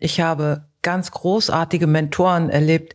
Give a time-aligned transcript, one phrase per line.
[0.00, 2.94] Ich habe ganz großartige Mentoren erlebt,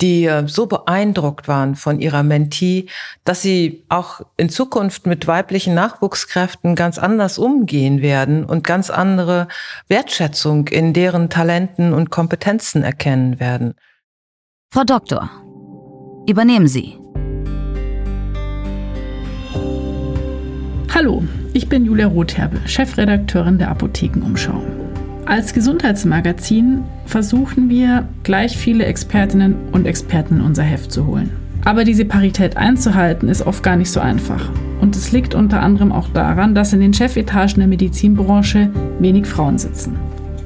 [0.00, 2.86] die äh, so beeindruckt waren von ihrer Mentee,
[3.24, 9.48] dass sie auch in Zukunft mit weiblichen Nachwuchskräften ganz anders umgehen werden und ganz andere
[9.88, 13.74] Wertschätzung in deren Talenten und Kompetenzen erkennen werden.
[14.70, 15.30] Frau Doktor,
[16.28, 16.98] übernehmen Sie.
[20.92, 21.24] Hallo,
[21.54, 24.83] ich bin Julia Rotherbe, Chefredakteurin der Apothekenumschau.
[25.26, 31.30] Als Gesundheitsmagazin versuchen wir, gleich viele Expertinnen und Experten in unser Heft zu holen.
[31.64, 34.50] Aber diese Parität einzuhalten, ist oft gar nicht so einfach.
[34.82, 38.68] Und es liegt unter anderem auch daran, dass in den Chefetagen der Medizinbranche
[38.98, 39.96] wenig Frauen sitzen.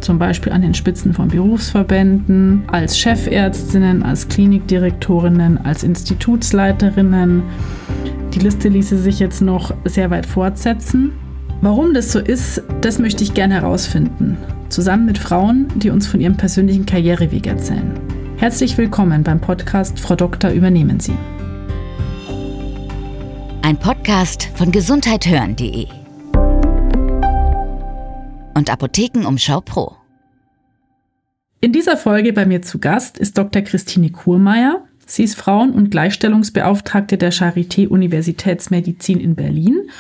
[0.01, 7.43] Zum Beispiel an den Spitzen von Berufsverbänden, als Chefärztinnen, als Klinikdirektorinnen, als Institutsleiterinnen.
[8.33, 11.11] Die Liste ließe sich jetzt noch sehr weit fortsetzen.
[11.63, 14.37] Warum das so ist, das möchte ich gerne herausfinden
[14.69, 17.99] zusammen mit Frauen, die uns von ihrem persönlichen Karriereweg erzählen.
[18.37, 21.17] Herzlich willkommen beim Podcast Frau Doktor übernehmen Sie.
[23.63, 25.89] Ein Podcast von gesundheithören.de
[28.55, 29.97] und Apothekenumschau Pro.
[31.61, 33.63] In dieser Folge bei mir zu Gast ist Dr.
[33.63, 34.85] Christine Kurmeier.
[35.07, 39.91] Sie ist Frauen- und Gleichstellungsbeauftragte der Charité Universitätsmedizin in Berlin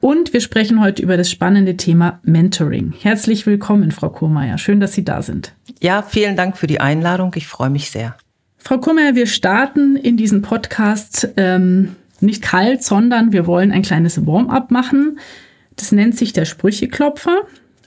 [0.00, 2.94] und wir sprechen heute über das spannende Thema Mentoring.
[3.00, 4.58] Herzlich willkommen, Frau Kurmeier.
[4.58, 5.54] Schön, dass Sie da sind.
[5.80, 7.32] Ja, vielen Dank für die Einladung.
[7.36, 8.16] Ich freue mich sehr.
[8.58, 14.26] Frau Kurmeier, wir starten in diesen Podcast ähm, nicht kalt, sondern wir wollen ein kleines
[14.26, 15.18] Warm-up machen.
[15.76, 17.42] Das nennt sich der Sprücheklopfer.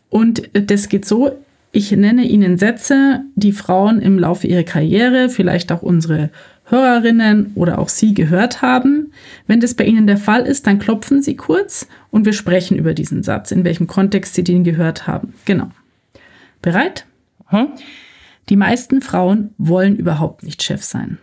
[0.09, 1.31] Und das geht so,
[1.71, 6.29] ich nenne Ihnen Sätze, die Frauen im Laufe ihrer Karriere, vielleicht auch unsere
[6.65, 9.11] Hörerinnen oder auch Sie gehört haben.
[9.47, 12.93] Wenn das bei Ihnen der Fall ist, dann klopfen Sie kurz und wir sprechen über
[12.93, 15.33] diesen Satz, in welchem Kontext Sie den gehört haben.
[15.45, 15.69] Genau.
[16.61, 17.05] Bereit?
[17.47, 17.69] Hm?
[18.49, 21.17] Die meisten Frauen wollen überhaupt nicht Chef sein.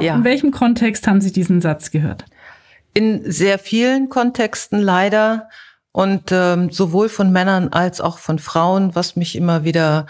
[0.00, 0.14] Ja.
[0.14, 2.24] In welchem Kontext haben Sie diesen Satz gehört?
[2.94, 5.48] In sehr vielen Kontexten leider
[5.92, 10.06] und ähm, sowohl von Männern als auch von Frauen, was mich immer wieder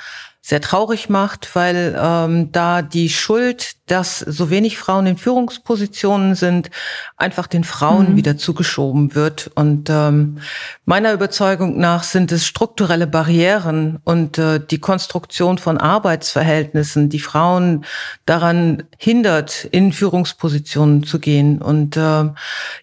[0.49, 6.71] sehr traurig macht, weil ähm, da die Schuld, dass so wenig Frauen in Führungspositionen sind,
[7.17, 8.17] einfach den Frauen mhm.
[8.17, 9.51] wieder zugeschoben wird.
[9.55, 10.39] Und ähm,
[10.85, 17.85] meiner Überzeugung nach sind es strukturelle Barrieren und äh, die Konstruktion von Arbeitsverhältnissen, die Frauen
[18.27, 21.61] daran hindert, in Führungspositionen zu gehen.
[21.61, 22.31] Und äh,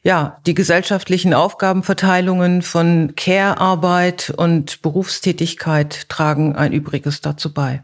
[0.03, 7.83] ja, die gesellschaftlichen Aufgabenverteilungen von Care-Arbeit und Berufstätigkeit tragen ein Übriges dazu bei.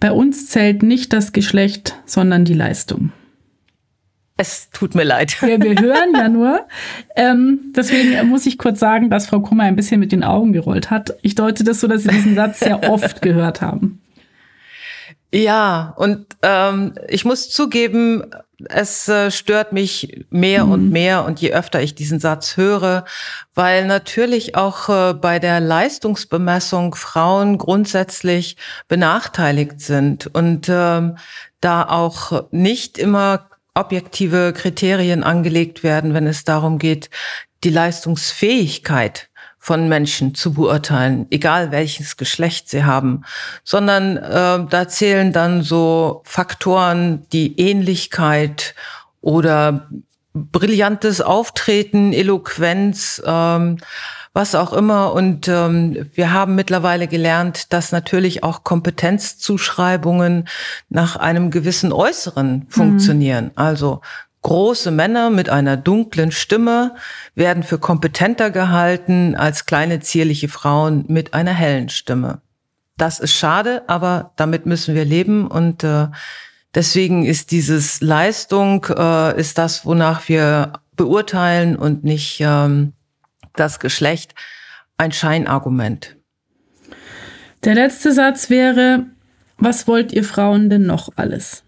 [0.00, 3.12] Bei uns zählt nicht das Geschlecht, sondern die Leistung.
[4.38, 5.38] Es tut mir leid.
[5.40, 6.66] Ja, wir hören ja nur.
[7.14, 10.90] Ähm, deswegen muss ich kurz sagen, dass Frau Kummer ein bisschen mit den Augen gerollt
[10.90, 11.14] hat.
[11.22, 14.02] Ich deute das so, dass Sie diesen Satz sehr oft gehört haben.
[15.32, 18.24] Ja, und ähm, ich muss zugeben,
[18.64, 20.72] es äh, stört mich mehr mhm.
[20.72, 23.04] und mehr und je öfter ich diesen Satz höre,
[23.54, 28.56] weil natürlich auch äh, bei der Leistungsbemessung Frauen grundsätzlich
[28.88, 31.18] benachteiligt sind und ähm,
[31.60, 37.10] da auch nicht immer objektive Kriterien angelegt werden, wenn es darum geht,
[37.62, 39.28] die Leistungsfähigkeit
[39.66, 43.24] von Menschen zu beurteilen, egal welches Geschlecht sie haben,
[43.64, 48.76] sondern äh, da zählen dann so Faktoren, die Ähnlichkeit
[49.22, 49.88] oder
[50.34, 53.78] brillantes Auftreten, Eloquenz, ähm,
[54.32, 55.12] was auch immer.
[55.14, 60.46] Und ähm, wir haben mittlerweile gelernt, dass natürlich auch Kompetenzzuschreibungen
[60.90, 62.66] nach einem gewissen Äußeren mhm.
[62.68, 63.50] funktionieren.
[63.56, 64.00] Also
[64.46, 66.94] Große Männer mit einer dunklen Stimme
[67.34, 72.42] werden für kompetenter gehalten als kleine zierliche Frauen mit einer hellen Stimme.
[72.96, 76.06] Das ist schade, aber damit müssen wir leben und äh,
[76.76, 82.92] deswegen ist dieses Leistung äh, ist das, wonach wir beurteilen und nicht ähm,
[83.56, 84.36] das Geschlecht
[84.96, 86.18] ein Scheinargument.
[87.64, 89.06] Der letzte Satz wäre,
[89.58, 91.65] was wollt ihr Frauen denn noch alles?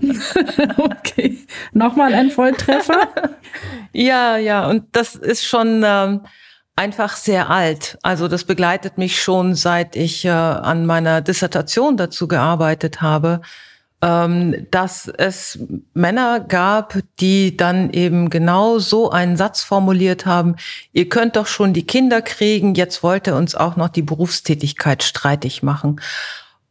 [0.78, 1.38] okay.
[1.72, 3.08] Nochmal ein Volltreffer?
[3.92, 6.22] ja, ja, und das ist schon ähm,
[6.76, 7.98] einfach sehr alt.
[8.02, 13.40] Also das begleitet mich schon, seit ich äh, an meiner Dissertation dazu gearbeitet habe,
[14.02, 15.58] ähm, dass es
[15.94, 20.56] Männer gab, die dann eben genau so einen Satz formuliert haben,
[20.92, 25.02] ihr könnt doch schon die Kinder kriegen, jetzt wollt ihr uns auch noch die Berufstätigkeit
[25.02, 26.00] streitig machen.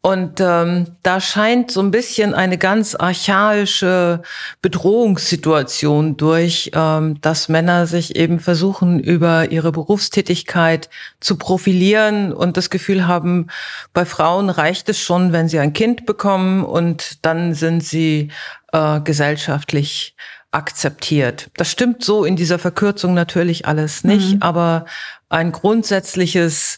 [0.06, 4.22] Und ähm, da scheint so ein bisschen eine ganz archaische
[4.62, 10.92] Bedrohungssituation durch, ähm, dass Männer sich eben versuchen, über ihre Berufstätigkeit
[11.22, 13.48] zu profilieren und das Gefühl haben,
[13.94, 18.30] bei Frauen reicht es schon, wenn sie ein Kind bekommen und dann sind sie
[18.74, 20.16] äh, gesellschaftlich
[20.52, 21.50] akzeptiert.
[21.58, 24.44] Das stimmt so in dieser Verkürzung natürlich alles nicht, mhm.
[24.44, 24.86] aber
[25.30, 26.78] ein grundsätzliches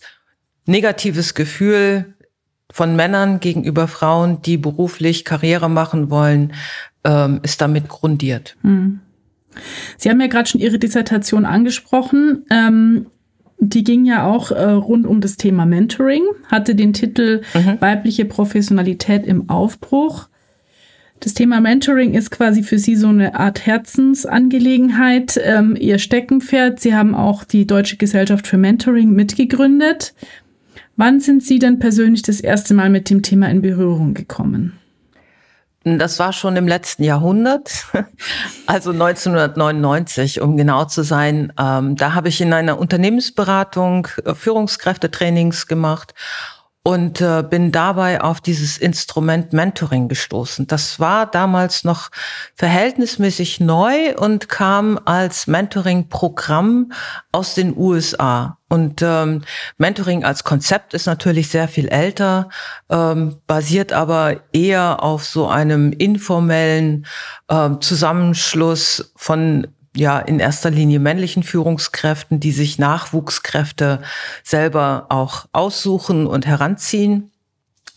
[0.66, 2.14] negatives Gefühl
[2.72, 6.54] von Männern gegenüber Frauen, die beruflich Karriere machen wollen,
[7.04, 8.56] ähm, ist damit grundiert.
[8.62, 9.00] Hm.
[9.98, 12.46] Sie haben ja gerade schon Ihre Dissertation angesprochen.
[12.50, 13.08] Ähm,
[13.60, 17.82] die ging ja auch äh, rund um das Thema Mentoring, hatte den Titel mhm.
[17.82, 20.28] Weibliche Professionalität im Aufbruch.
[21.20, 26.80] Das Thema Mentoring ist quasi für Sie so eine Art Herzensangelegenheit, ähm, Ihr Steckenpferd.
[26.80, 30.14] Sie haben auch die Deutsche Gesellschaft für Mentoring mitgegründet.
[30.98, 34.80] Wann sind Sie denn persönlich das erste Mal mit dem Thema in Berührung gekommen?
[35.84, 37.86] Das war schon im letzten Jahrhundert,
[38.66, 41.54] also 1999, um genau zu sein.
[41.58, 46.16] Ähm, da habe ich in einer Unternehmensberatung äh, Führungskräftetrainings gemacht
[46.84, 50.68] und äh, bin dabei auf dieses Instrument Mentoring gestoßen.
[50.68, 52.10] Das war damals noch
[52.56, 56.92] verhältnismäßig neu und kam als Mentoring-Programm
[57.32, 58.57] aus den USA.
[58.70, 59.44] Und ähm,
[59.78, 62.50] Mentoring als Konzept ist natürlich sehr viel älter,
[62.90, 67.06] ähm, basiert aber eher auf so einem informellen
[67.48, 74.02] äh, Zusammenschluss von ja in erster Linie männlichen Führungskräften, die sich Nachwuchskräfte
[74.44, 77.32] selber auch aussuchen und heranziehen.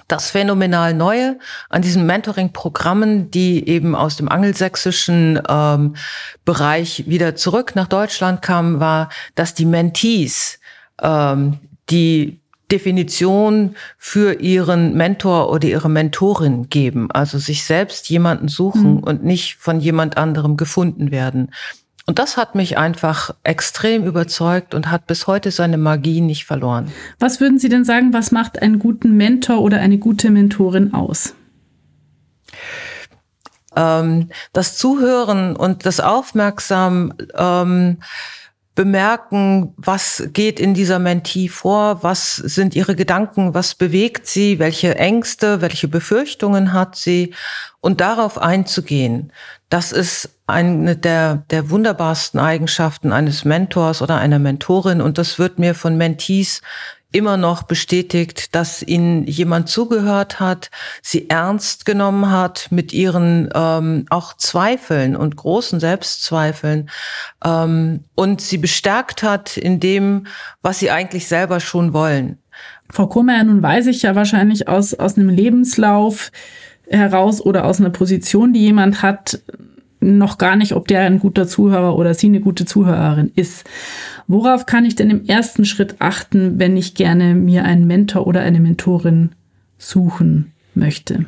[0.07, 1.39] Das phänomenal Neue
[1.69, 5.95] an diesen Mentoring-Programmen, die eben aus dem angelsächsischen ähm,
[6.45, 10.60] Bereich wieder zurück nach Deutschland kamen, war, dass die Mentees
[11.01, 11.59] ähm,
[11.91, 18.99] die Definition für ihren Mentor oder ihre Mentorin geben, also sich selbst jemanden suchen mhm.
[18.99, 21.51] und nicht von jemand anderem gefunden werden.
[22.07, 26.91] Und das hat mich einfach extrem überzeugt und hat bis heute seine Magie nicht verloren.
[27.19, 31.35] Was würden Sie denn sagen, was macht einen guten Mentor oder eine gute Mentorin aus?
[33.77, 37.99] Ähm, das Zuhören und das Aufmerksam ähm,
[38.81, 44.95] bemerken, was geht in dieser Mentee vor, was sind ihre Gedanken, was bewegt sie, welche
[44.95, 47.35] Ängste, welche Befürchtungen hat sie
[47.83, 49.35] und darauf einzugehen.
[49.69, 55.03] Das ist eine der, der wunderbarsten Eigenschaften eines Mentors oder einer Mentorin.
[55.03, 56.63] Und das wird mir von Mentees
[57.13, 60.71] immer noch bestätigt, dass ihnen jemand zugehört hat,
[61.03, 66.89] sie ernst genommen hat mit ihren ähm, auch Zweifeln und großen Selbstzweifeln
[67.45, 70.27] ähm, und sie bestärkt hat in dem,
[70.63, 72.39] was sie eigentlich selber schon wollen.
[72.91, 76.31] Frau Kummer, nun weiß ich ja wahrscheinlich aus, aus einem Lebenslauf
[76.89, 79.41] heraus oder aus einer Position, die jemand hat,
[80.01, 83.65] noch gar nicht, ob der ein guter Zuhörer oder sie eine gute Zuhörerin ist.
[84.27, 88.41] Worauf kann ich denn im ersten Schritt achten, wenn ich gerne mir einen Mentor oder
[88.41, 89.33] eine Mentorin
[89.79, 91.27] suchen möchte?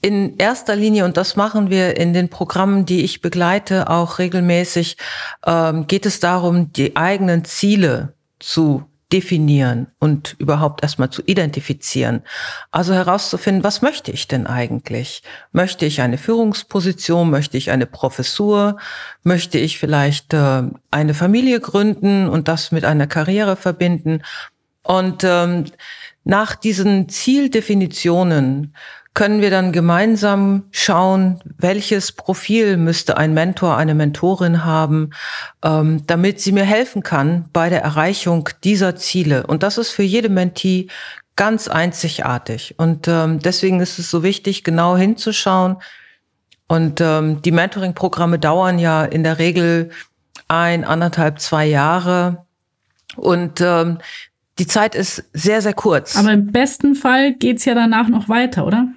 [0.00, 4.98] In erster Linie, und das machen wir in den Programmen, die ich begleite, auch regelmäßig,
[5.46, 12.22] ähm, geht es darum, die eigenen Ziele zu definieren und überhaupt erstmal zu identifizieren.
[12.72, 15.22] Also herauszufinden, was möchte ich denn eigentlich?
[15.52, 17.30] Möchte ich eine Führungsposition?
[17.30, 18.76] Möchte ich eine Professur?
[19.22, 24.22] Möchte ich vielleicht äh, eine Familie gründen und das mit einer Karriere verbinden?
[24.82, 25.66] Und ähm,
[26.24, 28.74] nach diesen Zieldefinitionen
[29.14, 35.10] können wir dann gemeinsam schauen, welches Profil müsste ein Mentor, eine Mentorin haben,
[35.64, 39.46] ähm, damit sie mir helfen kann bei der Erreichung dieser Ziele.
[39.46, 40.88] Und das ist für jede Mentee
[41.36, 42.74] ganz einzigartig.
[42.76, 45.76] Und ähm, deswegen ist es so wichtig, genau hinzuschauen.
[46.66, 49.90] Und ähm, die Mentoring-Programme dauern ja in der Regel
[50.48, 52.44] ein, anderthalb, zwei Jahre.
[53.16, 53.98] Und ähm,
[54.58, 56.16] die Zeit ist sehr, sehr kurz.
[56.16, 58.88] Aber im besten Fall geht's ja danach noch weiter, oder?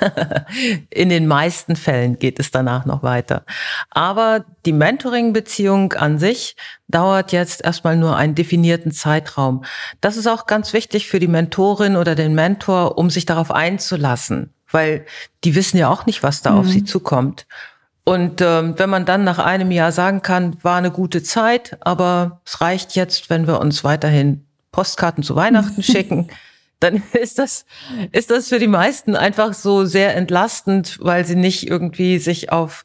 [0.90, 3.44] In den meisten Fällen geht es danach noch weiter.
[3.90, 6.56] Aber die Mentoring-Beziehung an sich
[6.88, 9.64] dauert jetzt erstmal nur einen definierten Zeitraum.
[10.00, 14.52] Das ist auch ganz wichtig für die Mentorin oder den Mentor, um sich darauf einzulassen,
[14.70, 15.06] weil
[15.44, 16.58] die wissen ja auch nicht, was da mhm.
[16.58, 17.46] auf sie zukommt.
[18.04, 22.40] Und ähm, wenn man dann nach einem Jahr sagen kann, war eine gute Zeit, aber
[22.44, 26.28] es reicht jetzt, wenn wir uns weiterhin Postkarten zu Weihnachten schicken
[26.82, 27.64] dann ist das,
[28.12, 32.84] ist das für die meisten einfach so sehr entlastend, weil sie nicht irgendwie sich auf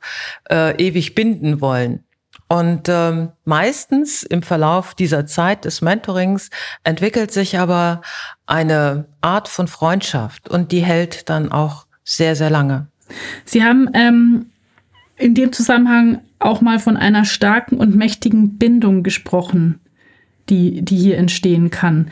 [0.49, 2.03] äh, ewig binden wollen.
[2.49, 6.49] Und ähm, meistens im Verlauf dieser Zeit des Mentorings
[6.85, 8.01] entwickelt sich aber
[8.45, 12.87] eine Art von Freundschaft und die hält dann auch sehr, sehr lange.
[13.43, 14.45] Sie haben ähm,
[15.17, 19.81] in dem Zusammenhang auch mal von einer starken und mächtigen Bindung gesprochen,
[20.49, 22.09] die, die hier entstehen kann.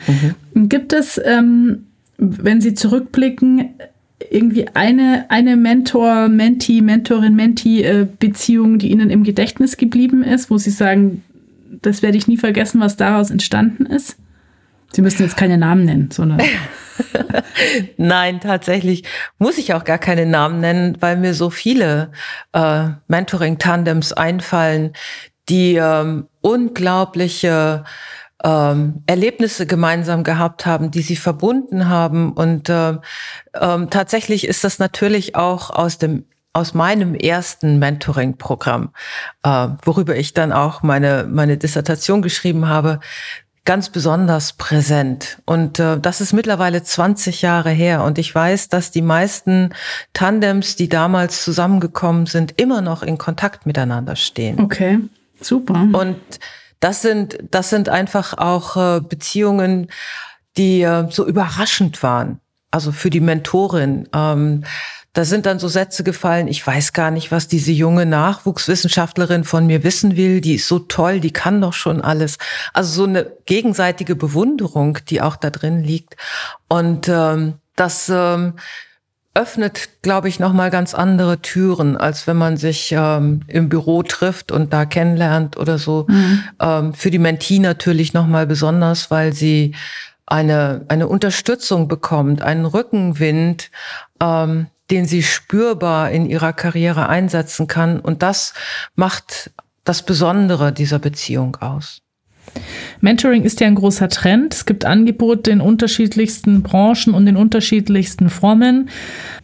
[0.54, 0.68] Mhm.
[0.68, 1.86] Gibt es, ähm,
[2.18, 3.70] wenn Sie zurückblicken,
[4.30, 10.56] irgendwie eine, eine Mentor, Menti, Mentorin, Menti-Beziehung, äh, die Ihnen im Gedächtnis geblieben ist, wo
[10.58, 11.22] Sie sagen,
[11.82, 14.16] das werde ich nie vergessen, was daraus entstanden ist?
[14.92, 16.40] Sie müssen jetzt keine Namen nennen, sondern.
[17.96, 19.04] Nein, tatsächlich
[19.38, 22.10] muss ich auch gar keine Namen nennen, weil mir so viele
[22.52, 24.92] äh, Mentoring-Tandems einfallen,
[25.48, 27.84] die ähm, unglaubliche
[28.46, 32.32] ähm, Erlebnisse gemeinsam gehabt haben, die sie verbunden haben.
[32.32, 32.94] Und äh,
[33.60, 38.94] ähm, tatsächlich ist das natürlich auch aus dem aus meinem ersten Mentoring-Programm,
[39.42, 43.00] äh, worüber ich dann auch meine meine Dissertation geschrieben habe,
[43.66, 45.42] ganz besonders präsent.
[45.44, 48.04] Und äh, das ist mittlerweile 20 Jahre her.
[48.04, 49.74] Und ich weiß, dass die meisten
[50.14, 54.60] Tandems, die damals zusammengekommen sind, immer noch in Kontakt miteinander stehen.
[54.60, 55.00] Okay,
[55.42, 55.74] super.
[55.74, 56.16] Und
[56.80, 59.88] das sind, das sind einfach auch äh, Beziehungen,
[60.56, 62.40] die äh, so überraschend waren.
[62.70, 64.08] Also für die Mentorin.
[64.12, 64.64] Ähm,
[65.16, 69.66] da sind dann so Sätze gefallen, ich weiß gar nicht, was diese junge Nachwuchswissenschaftlerin von
[69.66, 72.36] mir wissen will, die ist so toll, die kann doch schon alles.
[72.74, 76.16] Also so eine gegenseitige Bewunderung, die auch da drin liegt.
[76.68, 78.56] Und ähm, das ähm,
[79.36, 84.50] öffnet, glaube ich, nochmal ganz andere Türen, als wenn man sich ähm, im Büro trifft
[84.50, 86.06] und da kennenlernt oder so.
[86.08, 86.42] Mhm.
[86.58, 89.74] Ähm, für die Mentee natürlich nochmal besonders, weil sie
[90.24, 93.70] eine, eine Unterstützung bekommt, einen Rückenwind,
[94.20, 98.00] ähm, den sie spürbar in ihrer Karriere einsetzen kann.
[98.00, 98.54] Und das
[98.94, 99.50] macht
[99.84, 102.00] das Besondere dieser Beziehung aus.
[103.00, 104.54] Mentoring ist ja ein großer Trend.
[104.54, 108.88] Es gibt Angebote in unterschiedlichsten Branchen und in unterschiedlichsten Formen.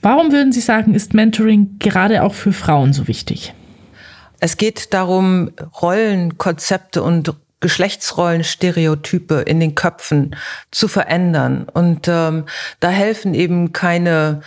[0.00, 3.54] Warum würden Sie sagen, ist Mentoring gerade auch für Frauen so wichtig?
[4.40, 10.34] Es geht darum, Rollenkonzepte und Geschlechtsrollenstereotype in den Köpfen
[10.70, 11.66] zu verändern.
[11.72, 12.44] Und ähm,
[12.80, 14.40] da helfen eben keine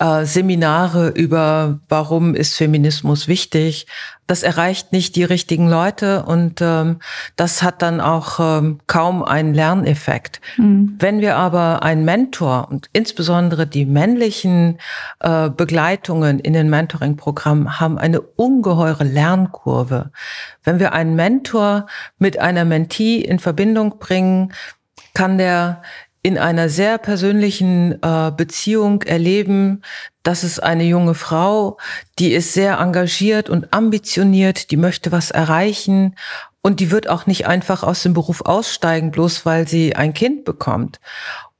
[0.00, 3.86] äh, Seminare über, warum ist Feminismus wichtig.
[4.26, 6.98] Das erreicht nicht die richtigen Leute und ähm,
[7.36, 10.42] das hat dann auch ähm, kaum einen Lerneffekt.
[10.58, 10.96] Mhm.
[10.98, 14.78] Wenn wir aber einen Mentor und insbesondere die männlichen
[15.20, 20.10] äh, Begleitungen in den Mentoring-Programmen haben eine ungeheure Lernkurve.
[20.62, 21.86] Wenn wir einen Mentor
[22.18, 24.52] mit einer Mentee in Verbindung bringen,
[25.14, 25.82] kann der
[26.22, 29.82] in einer sehr persönlichen äh, Beziehung erleben,
[30.22, 31.78] dass es eine junge Frau,
[32.18, 36.16] die ist sehr engagiert und ambitioniert, die möchte was erreichen
[36.60, 40.44] und die wird auch nicht einfach aus dem Beruf aussteigen, bloß weil sie ein Kind
[40.44, 41.00] bekommt.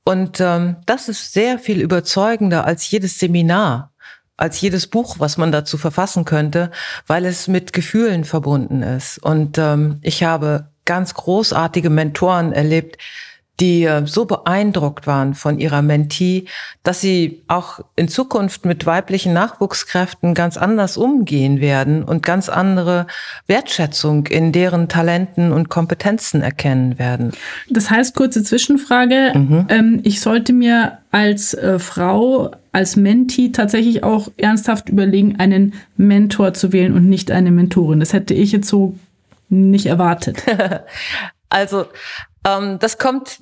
[0.03, 3.91] Und ähm, das ist sehr viel überzeugender als jedes Seminar,
[4.37, 6.71] als jedes Buch, was man dazu verfassen könnte,
[7.07, 9.17] weil es mit Gefühlen verbunden ist.
[9.23, 12.97] Und ähm, ich habe ganz großartige Mentoren erlebt,
[13.59, 16.45] die äh, so beeindruckt waren von ihrer Mentee,
[16.83, 23.07] dass sie auch in Zukunft mit weiblichen Nachwuchskräften ganz anders umgehen werden und ganz andere
[23.47, 27.31] Wertschätzung in deren Talenten und Kompetenzen erkennen werden.
[27.69, 29.65] Das heißt, kurze Zwischenfrage, mhm.
[29.69, 36.53] ähm, ich sollte mir als äh, Frau, als Mentee tatsächlich auch ernsthaft überlegen, einen Mentor
[36.53, 37.99] zu wählen und nicht eine Mentorin.
[37.99, 38.97] Das hätte ich jetzt so
[39.49, 40.43] nicht erwartet.
[41.49, 41.85] also
[42.79, 43.39] das kommt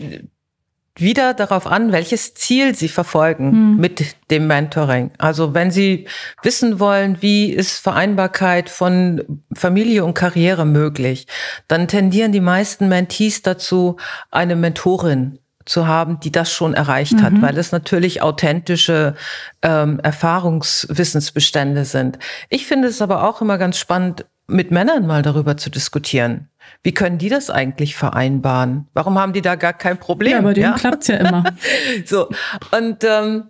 [1.00, 3.78] wieder darauf an, welches Ziel Sie verfolgen hm.
[3.78, 5.12] mit dem Mentoring.
[5.18, 6.08] Also wenn Sie
[6.42, 11.28] wissen wollen, wie ist Vereinbarkeit von Familie und Karriere möglich,
[11.68, 13.98] dann tendieren die meisten Mentees dazu,
[14.32, 17.22] eine Mentorin zu haben, die das schon erreicht mhm.
[17.24, 19.16] hat, weil es natürlich authentische
[19.62, 22.18] ähm, Erfahrungswissensbestände sind.
[22.50, 26.50] Ich finde es aber auch immer ganz spannend, mit Männern mal darüber zu diskutieren.
[26.84, 28.88] Wie können die das eigentlich vereinbaren?
[28.94, 30.32] Warum haben die da gar kein Problem?
[30.32, 30.78] Ja, bei denen ja?
[30.78, 31.44] klappt's ja immer.
[32.06, 32.30] so
[32.72, 33.50] und ähm,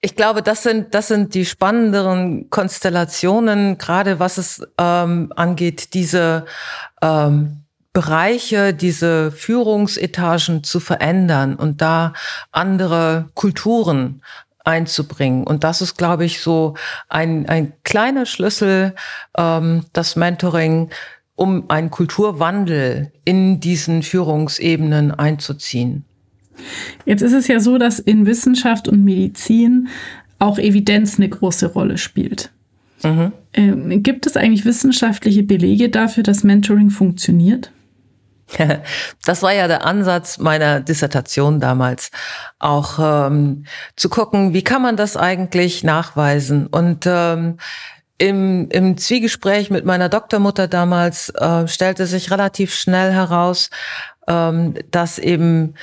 [0.00, 6.44] ich glaube, das sind das sind die spannenderen Konstellationen, gerade was es ähm, angeht, diese
[7.02, 7.62] ähm,
[7.96, 12.12] Bereiche, diese Führungsetagen zu verändern und da
[12.52, 14.20] andere Kulturen
[14.66, 15.44] einzubringen.
[15.44, 16.74] Und das ist, glaube ich, so
[17.08, 18.94] ein, ein kleiner Schlüssel,
[19.38, 20.90] ähm, das Mentoring,
[21.36, 26.04] um einen Kulturwandel in diesen Führungsebenen einzuziehen.
[27.04, 29.88] Jetzt ist es ja so, dass in Wissenschaft und Medizin
[30.38, 32.50] auch Evidenz eine große Rolle spielt.
[33.02, 33.32] Mhm.
[33.52, 37.70] Ähm, gibt es eigentlich wissenschaftliche Belege dafür, dass Mentoring funktioniert?
[39.24, 42.10] Das war ja der Ansatz meiner Dissertation damals,
[42.58, 43.64] auch ähm,
[43.96, 46.68] zu gucken, wie kann man das eigentlich nachweisen.
[46.68, 47.58] Und ähm,
[48.18, 53.70] im, im Zwiegespräch mit meiner Doktormutter damals äh, stellte sich relativ schnell heraus,
[54.26, 55.74] ähm, dass eben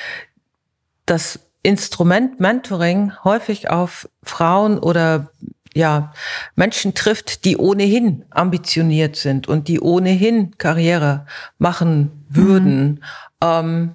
[1.06, 5.30] das Instrument Mentoring häufig auf Frauen oder
[5.76, 6.14] ja,
[6.56, 11.26] Menschen trifft, die ohnehin ambitioniert sind und die ohnehin Karriere
[11.58, 12.84] machen würden.
[12.84, 13.00] Mhm.
[13.42, 13.94] Ähm,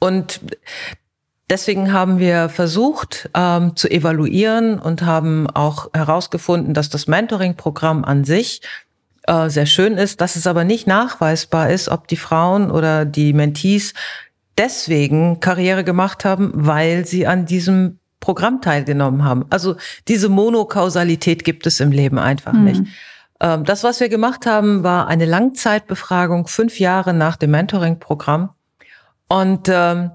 [0.00, 0.40] und
[1.50, 8.24] deswegen haben wir versucht ähm, zu evaluieren und haben auch herausgefunden, dass das Mentoring-Programm an
[8.24, 8.62] sich
[9.24, 13.32] äh, sehr schön ist, dass es aber nicht nachweisbar ist, ob die Frauen oder die
[13.32, 13.94] Mentees
[14.56, 19.46] deswegen Karriere gemacht haben, weil sie an diesem Programm teilgenommen haben.
[19.50, 19.76] Also
[20.08, 22.64] diese Monokausalität gibt es im Leben einfach mhm.
[22.64, 22.82] nicht.
[23.40, 28.50] Ähm, das, was wir gemacht haben, war eine Langzeitbefragung, fünf Jahre nach dem Mentoring-Programm.
[29.28, 30.10] Und ähm,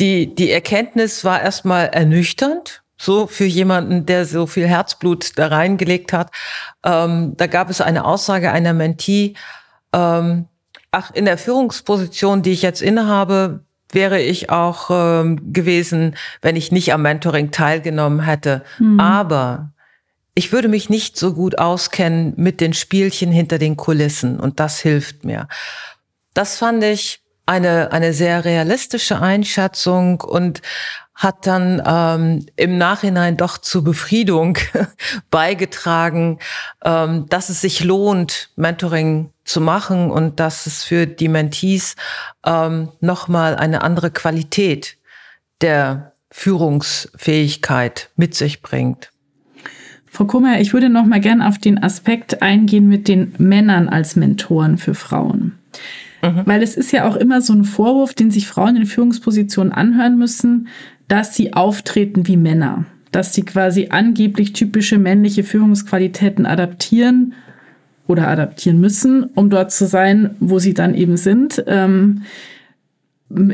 [0.00, 6.12] die, die Erkenntnis war erstmal ernüchternd, so für jemanden, der so viel Herzblut da reingelegt
[6.12, 6.30] hat.
[6.84, 9.34] Ähm, da gab es eine Aussage einer Mentee,
[9.92, 10.46] ähm,
[10.90, 16.72] ach, in der Führungsposition, die ich jetzt innehabe, wäre ich auch ähm, gewesen, wenn ich
[16.72, 18.62] nicht am Mentoring teilgenommen hätte.
[18.78, 18.98] Mhm.
[18.98, 19.72] Aber
[20.34, 24.80] ich würde mich nicht so gut auskennen mit den Spielchen hinter den Kulissen und das
[24.80, 25.48] hilft mir.
[26.34, 30.62] Das fand ich eine, eine sehr realistische Einschätzung und
[31.14, 34.58] hat dann ähm, im Nachhinein doch zur Befriedung
[35.30, 36.38] beigetragen,
[36.84, 41.96] ähm, dass es sich lohnt, Mentoring zu machen und dass es für die Mentees
[42.44, 44.98] ähm, nochmal eine andere Qualität
[45.62, 49.10] der Führungsfähigkeit mit sich bringt.
[50.04, 54.16] Frau Kummer, ich würde noch mal gern auf den Aspekt eingehen mit den Männern als
[54.16, 55.58] Mentoren für Frauen.
[56.26, 56.42] Mhm.
[56.44, 60.18] Weil es ist ja auch immer so ein Vorwurf, den sich Frauen in Führungspositionen anhören
[60.18, 60.68] müssen,
[61.08, 67.34] dass sie auftreten wie Männer, dass sie quasi angeblich typische männliche Führungsqualitäten adaptieren
[68.06, 71.62] oder adaptieren müssen, um dort zu sein, wo sie dann eben sind.
[71.66, 72.22] Ähm,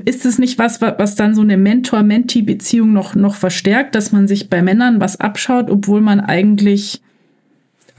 [0.04, 4.50] ist es nicht was, was dann so eine Mentor-Mentee-Beziehung noch, noch verstärkt, dass man sich
[4.50, 7.00] bei Männern was abschaut, obwohl man eigentlich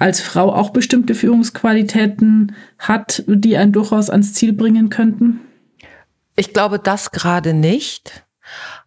[0.04, 5.39] als Frau auch bestimmte Führungsqualitäten hat, die einen durchaus ans Ziel bringen könnten?
[6.36, 8.24] Ich glaube das gerade nicht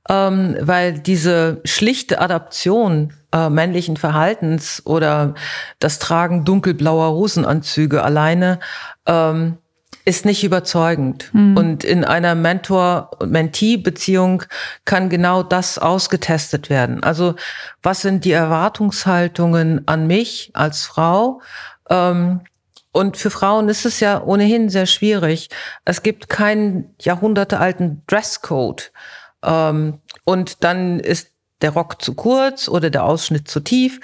[0.09, 5.35] ähm, weil diese schlichte Adaption äh, männlichen Verhaltens oder
[5.79, 8.61] das Tragen dunkelblauer Hosenanzüge alleine
[9.07, 9.59] ähm,
[10.07, 11.29] ist nicht überzeugend.
[11.35, 11.57] Mhm.
[11.57, 14.45] Und in einer Mentor-Mentee-Beziehung
[14.85, 17.03] kann genau das ausgetestet werden.
[17.03, 17.35] Also
[17.83, 21.43] was sind die Erwartungshaltungen an mich als Frau?
[21.91, 22.43] Ähm,
[22.93, 25.51] und für Frauen ist es ja ohnehin sehr schwierig.
[25.85, 28.93] Es gibt keinen jahrhundertealten Dresscode.
[29.43, 33.99] Ähm, und dann ist der Rock zu kurz oder der Ausschnitt zu tief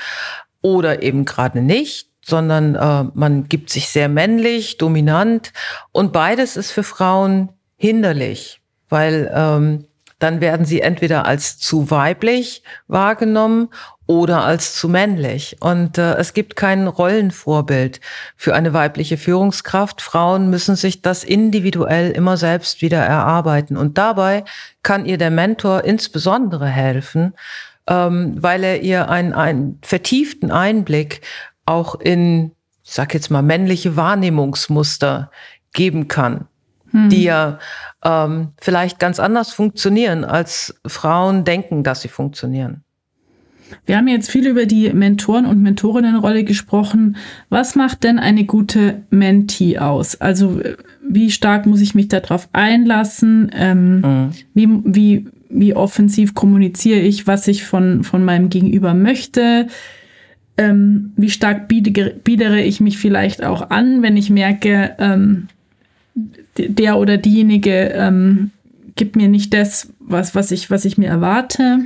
[0.63, 5.53] oder eben gerade nicht, sondern äh, man gibt sich sehr männlich, dominant
[5.91, 9.87] und beides ist für Frauen hinderlich, weil ähm,
[10.23, 13.71] dann werden sie entweder als zu weiblich wahrgenommen
[14.07, 15.57] oder als zu männlich.
[15.59, 18.01] Und äh, es gibt kein Rollenvorbild
[18.37, 20.01] für eine weibliche Führungskraft.
[20.01, 23.77] Frauen müssen sich das individuell immer selbst wieder erarbeiten.
[23.77, 24.45] Und dabei
[24.85, 27.35] kann ihr der Mentor insbesondere helfen,
[27.89, 31.23] ähm, weil er ihr einen, einen vertieften Einblick
[31.67, 32.53] auch in,
[32.85, 35.31] ich sag jetzt mal, männliche Wahrnehmungsmuster
[35.73, 36.49] geben kann
[36.93, 37.09] hm.
[37.09, 37.59] die ja
[38.05, 42.85] ähm, vielleicht ganz anders funktionieren, als Frauen denken, dass sie funktionieren.
[43.87, 47.17] Wir haben jetzt viel über die Mentoren- und Mentorinnenrolle gesprochen.
[47.49, 50.21] Was macht denn eine gute Mentee aus?
[50.21, 50.61] Also
[51.03, 53.51] wie stark muss ich mich darauf einlassen?
[53.55, 54.31] Ähm, mhm.
[54.53, 59.69] wie, wie, wie offensiv kommuniziere ich, was ich von, von meinem Gegenüber möchte?
[60.59, 65.49] Ähm, wie stark biedere ich mich vielleicht auch an, wenn ich merke, ähm,
[66.57, 68.51] der oder diejenige ähm,
[68.95, 71.81] gibt mir nicht das, was, was, ich, was ich mir erwarte?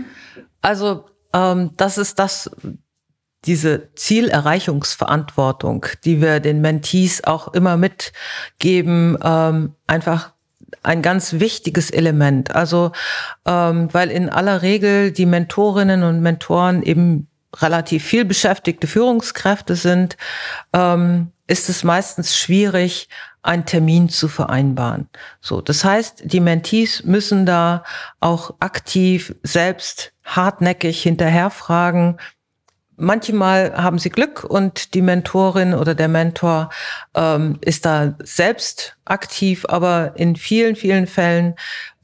[0.62, 2.50] Also ähm, das ist das,
[3.44, 10.32] diese Zielerreichungsverantwortung, die wir den Mentees auch immer mitgeben, ähm, einfach
[10.82, 12.54] ein ganz wichtiges Element.
[12.54, 12.92] Also,
[13.46, 17.28] ähm, weil in aller Regel die Mentorinnen und Mentoren eben
[17.60, 20.16] relativ viel beschäftigte Führungskräfte sind,
[20.72, 23.08] ähm, ist es meistens schwierig,
[23.42, 25.08] einen Termin zu vereinbaren.
[25.40, 27.84] So, das heißt, die Mentees müssen da
[28.18, 32.18] auch aktiv selbst hartnäckig hinterherfragen,
[32.96, 36.70] manchmal haben sie Glück und die Mentorin oder der Mentor
[37.14, 41.54] ähm, ist da selbst aktiv, aber in vielen, vielen Fällen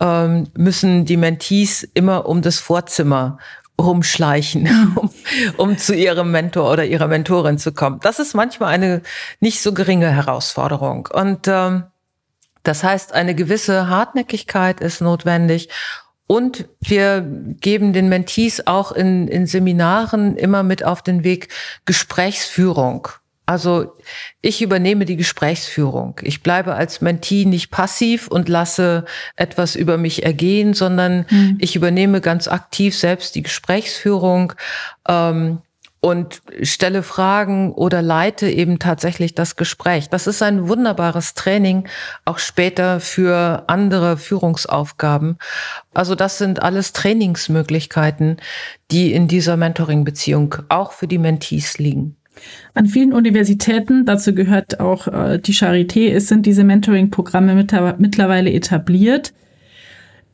[0.00, 3.38] ähm, müssen die Mentees immer um das Vorzimmer
[3.80, 5.10] rumschleichen, um,
[5.56, 8.00] um zu ihrem Mentor oder ihrer Mentorin zu kommen.
[8.02, 9.02] Das ist manchmal eine
[9.40, 11.08] nicht so geringe Herausforderung.
[11.12, 11.84] Und ähm,
[12.62, 15.68] das heißt, eine gewisse Hartnäckigkeit ist notwendig
[16.26, 21.48] und wir geben den Mentees auch in, in Seminaren immer mit auf den Weg
[21.84, 23.08] Gesprächsführung.
[23.52, 23.98] Also
[24.40, 26.18] ich übernehme die Gesprächsführung.
[26.22, 29.04] Ich bleibe als Mentee nicht passiv und lasse
[29.36, 31.58] etwas über mich ergehen, sondern mhm.
[31.60, 34.54] ich übernehme ganz aktiv selbst die Gesprächsführung.
[35.06, 35.58] Ähm,
[36.00, 40.08] und stelle Fragen oder leite eben tatsächlich das Gespräch.
[40.08, 41.86] Das ist ein wunderbares Training,
[42.24, 45.38] auch später für andere Führungsaufgaben.
[45.94, 48.38] Also das sind alles Trainingsmöglichkeiten,
[48.90, 52.16] die in dieser Mentoring-Beziehung auch für die Mentees liegen.
[52.74, 57.54] An vielen Universitäten, dazu gehört auch äh, die Charité, sind diese Mentoring-Programme
[57.98, 59.32] mittlerweile etabliert.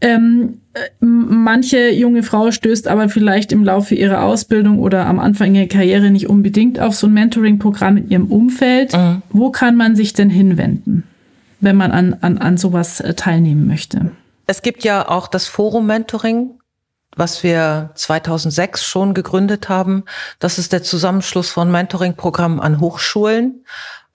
[0.01, 5.55] Ähm, äh, manche junge Frau stößt aber vielleicht im Laufe ihrer Ausbildung oder am Anfang
[5.55, 8.93] ihrer Karriere nicht unbedingt auf so ein Mentoring-Programm in ihrem Umfeld.
[8.93, 9.23] Mhm.
[9.31, 11.03] Wo kann man sich denn hinwenden,
[11.61, 14.13] wenn man an, an, an sowas äh, teilnehmen möchte?
[14.47, 16.51] Es gibt ja auch das Forum Mentoring,
[17.19, 20.05] was wir 2006 schon gegründet haben.
[20.39, 23.65] Das ist der Zusammenschluss von Mentoring-Programmen an Hochschulen.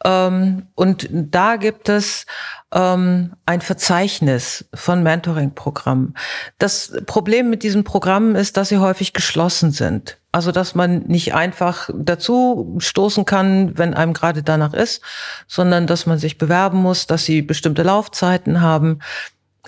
[0.05, 2.25] Ähm, und da gibt es
[2.73, 6.15] ähm, ein Verzeichnis von Mentoring-Programmen.
[6.59, 10.17] Das Problem mit diesen Programmen ist, dass sie häufig geschlossen sind.
[10.31, 15.01] Also, dass man nicht einfach dazu stoßen kann, wenn einem gerade danach ist,
[15.47, 18.99] sondern dass man sich bewerben muss, dass sie bestimmte Laufzeiten haben.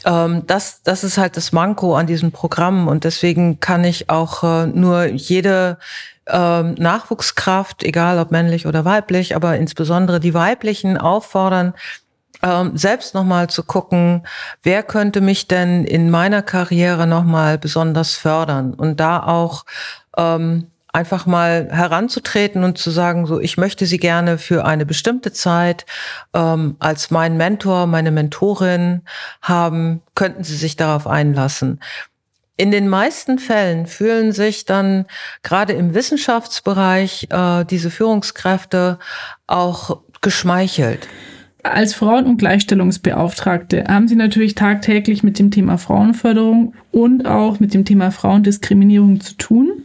[0.03, 4.43] Ähm, das, das ist halt das Manko an diesem Programm und deswegen kann ich auch
[4.43, 5.77] äh, nur jede
[6.27, 11.73] ähm, Nachwuchskraft, egal ob männlich oder weiblich, aber insbesondere die weiblichen auffordern,
[12.41, 14.27] ähm, selbst nochmal zu gucken,
[14.63, 19.65] wer könnte mich denn in meiner Karriere nochmal besonders fördern und da auch
[20.17, 25.34] ähm, einfach mal heranzutreten und zu sagen, so, ich möchte Sie gerne für eine bestimmte
[25.34, 25.86] Zeit
[26.34, 29.01] ähm, als mein Mentor, meine Mentorin
[29.41, 31.81] haben, könnten Sie sich darauf einlassen.
[32.58, 35.05] In den meisten Fällen fühlen sich dann
[35.43, 38.97] gerade im Wissenschaftsbereich äh, diese Führungskräfte
[39.45, 41.10] auch geschmeichelt.
[41.63, 47.73] Als Frauen- und Gleichstellungsbeauftragte haben Sie natürlich tagtäglich mit dem Thema Frauenförderung und auch mit
[47.73, 49.85] dem Thema Frauendiskriminierung zu tun.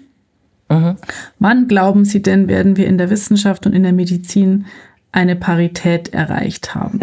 [0.71, 0.97] Mhm.
[1.39, 4.67] Wann glauben Sie denn, werden wir in der Wissenschaft und in der Medizin
[5.13, 7.01] eine Parität erreicht haben?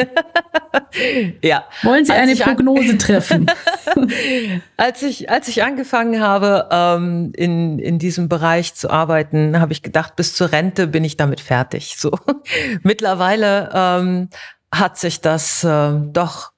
[1.43, 1.65] ja.
[1.83, 3.51] Wollen Sie als eine Prognose treffen?
[4.77, 9.83] als ich als ich angefangen habe ähm, in in diesem Bereich zu arbeiten, habe ich
[9.83, 11.97] gedacht, bis zur Rente bin ich damit fertig.
[12.07, 12.11] So
[12.83, 14.29] mittlerweile ähm,
[14.71, 16.51] hat sich das äh, doch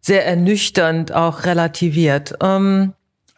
[0.00, 2.36] sehr ernüchternd auch relativiert.
[2.40, 2.94] Ähm,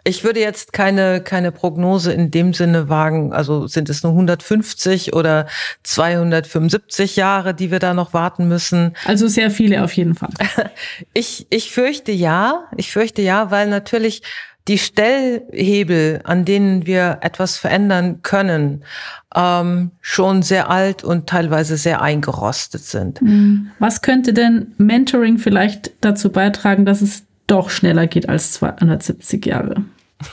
[0.07, 3.33] ich würde jetzt keine, keine Prognose in dem Sinne wagen.
[3.33, 5.47] Also sind es nur 150 oder
[5.83, 8.95] 275 Jahre, die wir da noch warten müssen?
[9.05, 10.31] Also sehr viele auf jeden Fall.
[11.13, 12.65] Ich, ich fürchte ja.
[12.77, 14.23] Ich fürchte ja, weil natürlich
[14.69, 18.85] die Stellhebel, an denen wir etwas verändern können,
[19.35, 23.21] ähm, schon sehr alt und teilweise sehr eingerostet sind.
[23.21, 23.71] Hm.
[23.79, 29.85] Was könnte denn Mentoring vielleicht dazu beitragen, dass es doch schneller geht als 270 Jahre?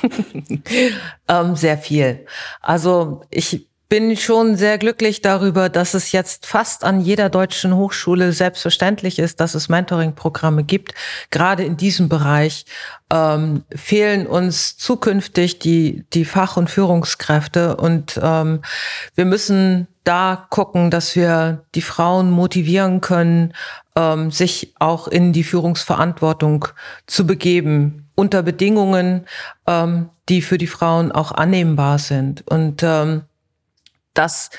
[1.28, 2.26] ähm, sehr viel.
[2.62, 8.32] Also ich bin schon sehr glücklich darüber, dass es jetzt fast an jeder deutschen Hochschule
[8.32, 10.96] selbstverständlich ist, dass es Mentoring-Programme gibt.
[11.30, 12.65] Gerade in diesem Bereich
[13.12, 18.62] ähm, fehlen uns zukünftig die, die Fach- und Führungskräfte und ähm,
[19.13, 23.54] wir müssen da gucken, dass wir die Frauen motivieren können,
[23.96, 26.67] ähm, sich auch in die Führungsverantwortung
[27.06, 29.26] zu begeben unter Bedingungen,
[29.67, 32.47] ähm, die für die Frauen auch annehmbar sind.
[32.47, 33.23] Und ähm,
[34.13, 34.49] das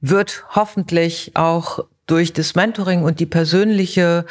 [0.00, 4.26] wird hoffentlich auch durch das Mentoring und die persönliche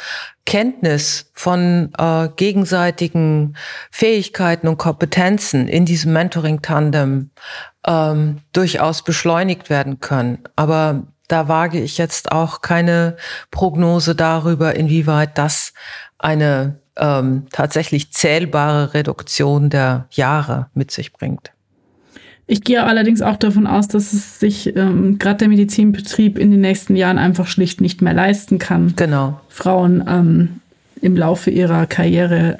[0.46, 3.56] Kenntnis von äh, gegenseitigen
[3.90, 7.30] Fähigkeiten und Kompetenzen in diesem Mentoring-Tandem
[7.86, 10.38] ähm, durchaus beschleunigt werden können.
[10.54, 13.16] Aber da wage ich jetzt auch keine
[13.50, 15.72] Prognose darüber, inwieweit das
[16.18, 21.50] eine ähm, tatsächlich zählbare Reduktion der Jahre mit sich bringt.
[22.46, 26.60] Ich gehe allerdings auch davon aus, dass es sich ähm, gerade der Medizinbetrieb in den
[26.60, 28.92] nächsten Jahren einfach schlicht nicht mehr leisten kann.
[28.96, 29.40] Genau.
[29.48, 30.60] Frauen ähm,
[31.00, 32.58] im Laufe ihrer Karriere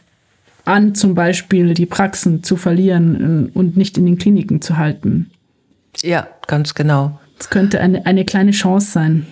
[0.65, 5.31] an zum Beispiel die Praxen zu verlieren äh, und nicht in den Kliniken zu halten.
[6.01, 7.21] Ja, ganz genau.
[7.39, 9.27] Es könnte eine, eine kleine Chance sein.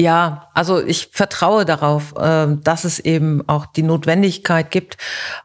[0.00, 4.96] Ja, also ich vertraue darauf, ähm, dass es eben auch die Notwendigkeit gibt,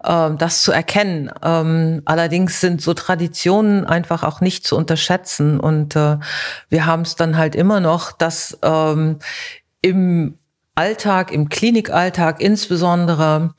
[0.05, 1.31] ähm, das zu erkennen.
[1.41, 5.59] Ähm, allerdings sind so Traditionen einfach auch nicht zu unterschätzen.
[5.59, 6.17] Und äh,
[6.69, 8.57] wir haben es dann halt immer noch, dass
[9.81, 10.37] im
[10.75, 13.53] Alltag, im Klinikalltag insbesondere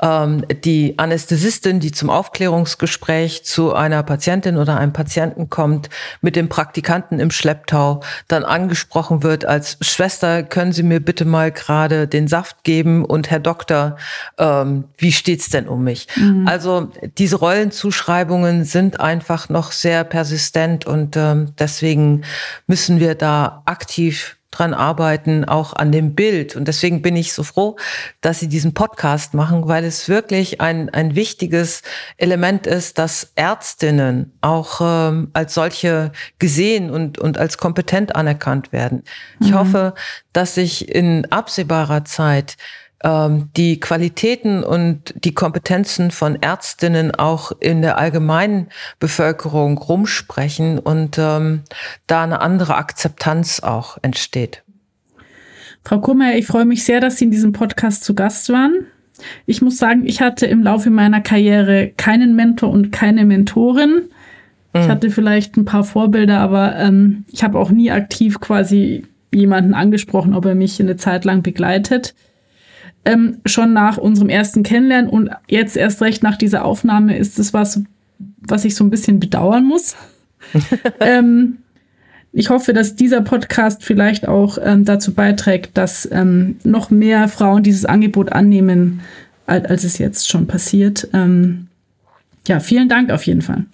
[0.00, 6.48] ähm, die Anästhesistin, die zum Aufklärungsgespräch zu einer Patientin oder einem Patienten kommt, mit dem
[6.48, 12.28] Praktikanten im Schlepptau, dann angesprochen wird als Schwester, können Sie mir bitte mal gerade den
[12.28, 13.96] Saft geben und Herr Doktor,
[14.38, 16.06] ähm, wie steht's denn um mich?
[16.14, 16.46] Mhm.
[16.46, 22.22] Also diese Rollenzuschreibungen sind einfach noch sehr persistent und ähm, deswegen
[22.68, 26.56] müssen wir da aktiv dran arbeiten, auch an dem Bild.
[26.56, 27.76] Und deswegen bin ich so froh,
[28.20, 31.82] dass Sie diesen Podcast machen, weil es wirklich ein, ein wichtiges
[32.16, 39.04] Element ist, dass Ärztinnen auch ähm, als solche gesehen und, und als kompetent anerkannt werden.
[39.40, 39.58] Ich mhm.
[39.58, 39.94] hoffe,
[40.32, 42.56] dass sich in absehbarer Zeit
[43.02, 48.66] die Qualitäten und die Kompetenzen von Ärztinnen auch in der allgemeinen
[48.98, 51.62] Bevölkerung rumsprechen und ähm,
[52.06, 54.62] da eine andere Akzeptanz auch entsteht.
[55.82, 58.86] Frau Kummer, ich freue mich sehr, dass Sie in diesem Podcast zu Gast waren.
[59.46, 64.02] Ich muss sagen, ich hatte im Laufe meiner Karriere keinen Mentor und keine Mentorin.
[64.74, 64.88] Ich mhm.
[64.88, 70.34] hatte vielleicht ein paar Vorbilder, aber ähm, ich habe auch nie aktiv quasi jemanden angesprochen,
[70.34, 72.14] ob er mich eine Zeit lang begleitet
[73.04, 77.54] ähm, schon nach unserem ersten Kennenlernen und jetzt erst recht nach dieser Aufnahme ist es
[77.54, 77.82] was,
[78.40, 79.96] was ich so ein bisschen bedauern muss.
[81.00, 81.58] ähm,
[82.32, 87.62] ich hoffe, dass dieser Podcast vielleicht auch ähm, dazu beiträgt, dass ähm, noch mehr Frauen
[87.62, 89.00] dieses Angebot annehmen,
[89.46, 91.08] als, als es jetzt schon passiert.
[91.12, 91.66] Ähm,
[92.46, 93.64] ja, vielen Dank auf jeden Fall.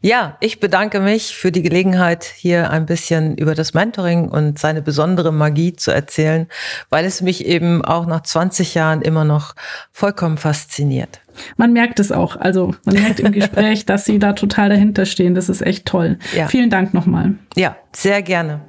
[0.00, 4.82] Ja, ich bedanke mich für die Gelegenheit, hier ein bisschen über das Mentoring und seine
[4.82, 6.46] besondere Magie zu erzählen,
[6.90, 9.54] weil es mich eben auch nach 20 Jahren immer noch
[9.92, 11.20] vollkommen fasziniert.
[11.56, 12.36] Man merkt es auch.
[12.36, 15.34] Also man merkt im Gespräch, dass Sie da total dahinter stehen.
[15.34, 16.18] Das ist echt toll.
[16.34, 16.48] Ja.
[16.48, 17.34] Vielen Dank nochmal.
[17.56, 18.60] Ja, sehr gerne.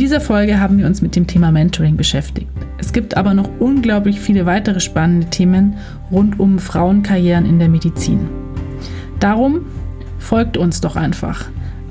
[0.00, 2.48] Dieser Folge haben wir uns mit dem Thema Mentoring beschäftigt.
[2.78, 5.76] Es gibt aber noch unglaublich viele weitere spannende Themen
[6.10, 8.30] rund um Frauenkarrieren in der Medizin.
[9.20, 9.66] Darum
[10.18, 11.44] folgt uns doch einfach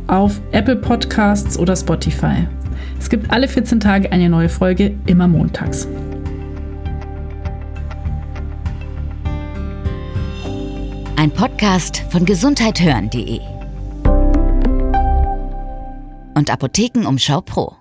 [0.07, 2.47] auf Apple Podcasts oder Spotify.
[2.99, 5.87] Es gibt alle 14 Tage eine neue Folge, immer montags.
[11.15, 13.39] Ein Podcast von gesundheithören.de
[16.33, 17.78] und Apothekenumschau Pro.